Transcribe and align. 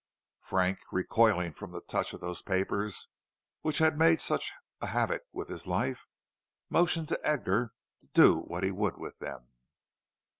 Frank, 0.39 0.79
recoiling 0.91 1.53
from 1.53 1.71
the 1.73 1.81
touch 1.81 2.11
of 2.11 2.21
those 2.21 2.41
papers 2.41 3.07
which 3.61 3.77
had 3.77 3.99
made 3.99 4.19
such 4.19 4.51
a 4.81 4.87
havoc 4.87 5.21
with 5.31 5.47
his 5.47 5.67
life, 5.67 6.07
motioned 6.71 7.07
to 7.09 7.21
Edgar 7.23 7.73
to 7.99 8.07
do 8.07 8.39
what 8.39 8.63
he 8.63 8.71
would 8.71 8.97
with 8.97 9.19
them. 9.19 9.49